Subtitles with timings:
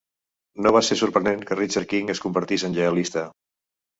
[0.65, 3.27] No va ser sorprenent que Richard King es convertís en lleialista.